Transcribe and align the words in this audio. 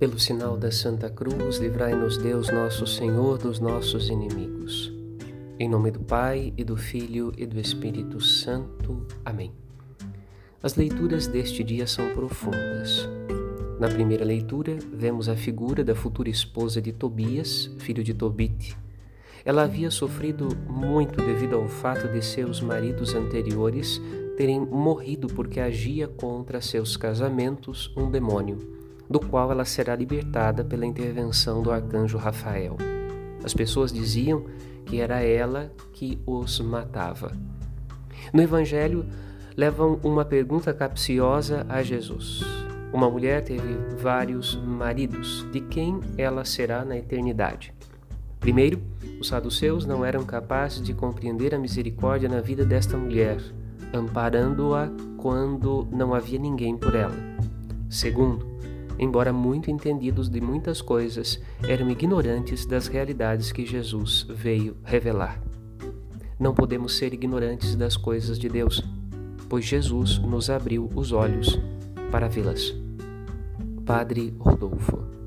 Pelo 0.00 0.18
sinal 0.18 0.56
da 0.56 0.72
Santa 0.72 1.10
Cruz, 1.10 1.58
livrai-nos 1.58 2.16
Deus 2.16 2.50
nosso 2.50 2.86
Senhor 2.86 3.36
dos 3.36 3.60
nossos 3.60 4.08
inimigos. 4.08 4.90
Em 5.58 5.68
nome 5.68 5.90
do 5.90 6.00
Pai 6.00 6.54
e 6.56 6.64
do 6.64 6.74
Filho 6.74 7.34
e 7.36 7.44
do 7.44 7.60
Espírito 7.60 8.18
Santo. 8.18 9.06
Amém. 9.22 9.52
As 10.62 10.74
leituras 10.74 11.26
deste 11.26 11.62
dia 11.62 11.86
são 11.86 12.14
profundas. 12.14 13.06
Na 13.78 13.88
primeira 13.88 14.24
leitura, 14.24 14.78
vemos 14.90 15.28
a 15.28 15.36
figura 15.36 15.84
da 15.84 15.94
futura 15.94 16.30
esposa 16.30 16.80
de 16.80 16.94
Tobias, 16.94 17.70
filho 17.80 18.02
de 18.02 18.14
Tobite. 18.14 18.78
Ela 19.44 19.64
havia 19.64 19.90
sofrido 19.90 20.48
muito 20.66 21.18
devido 21.22 21.56
ao 21.56 21.68
fato 21.68 22.08
de 22.08 22.24
seus 22.24 22.62
maridos 22.62 23.14
anteriores 23.14 24.00
terem 24.38 24.60
morrido 24.60 25.26
porque 25.26 25.60
agia 25.60 26.08
contra 26.08 26.62
seus 26.62 26.96
casamentos 26.96 27.92
um 27.94 28.10
demônio 28.10 28.80
do 29.10 29.18
qual 29.18 29.50
ela 29.50 29.64
será 29.64 29.96
libertada 29.96 30.64
pela 30.64 30.86
intervenção 30.86 31.60
do 31.60 31.72
arcanjo 31.72 32.16
Rafael. 32.16 32.76
As 33.42 33.52
pessoas 33.52 33.92
diziam 33.92 34.44
que 34.86 35.00
era 35.00 35.20
ela 35.20 35.72
que 35.92 36.22
os 36.24 36.60
matava. 36.60 37.32
No 38.32 38.40
Evangelho, 38.40 39.04
levam 39.56 39.98
uma 40.04 40.24
pergunta 40.24 40.72
capciosa 40.72 41.66
a 41.68 41.82
Jesus. 41.82 42.44
Uma 42.92 43.10
mulher 43.10 43.42
teve 43.42 43.76
vários 43.98 44.54
maridos, 44.56 45.46
de 45.52 45.60
quem 45.60 46.00
ela 46.16 46.44
será 46.44 46.84
na 46.84 46.96
eternidade? 46.96 47.74
Primeiro, 48.38 48.80
os 49.20 49.28
saduceus 49.28 49.84
não 49.84 50.04
eram 50.04 50.24
capazes 50.24 50.82
de 50.82 50.94
compreender 50.94 51.54
a 51.54 51.58
misericórdia 51.58 52.28
na 52.28 52.40
vida 52.40 52.64
desta 52.64 52.96
mulher, 52.96 53.38
amparando-a 53.92 54.88
quando 55.16 55.86
não 55.92 56.14
havia 56.14 56.38
ninguém 56.38 56.76
por 56.76 56.94
ela. 56.94 57.14
Segundo, 57.88 58.49
embora 59.00 59.32
muito 59.32 59.70
entendidos 59.70 60.28
de 60.28 60.42
muitas 60.42 60.82
coisas, 60.82 61.40
eram 61.66 61.90
ignorantes 61.90 62.66
das 62.66 62.86
realidades 62.86 63.50
que 63.50 63.64
Jesus 63.64 64.26
veio 64.28 64.76
revelar. 64.84 65.42
Não 66.38 66.54
podemos 66.54 66.98
ser 66.98 67.14
ignorantes 67.14 67.74
das 67.74 67.96
coisas 67.96 68.38
de 68.38 68.50
Deus, 68.50 68.84
pois 69.48 69.64
Jesus 69.64 70.18
nos 70.18 70.50
abriu 70.50 70.90
os 70.94 71.12
olhos 71.12 71.58
para 72.10 72.28
vê-las. 72.28 72.74
Padre 73.86 74.34
Rodolfo 74.38 75.19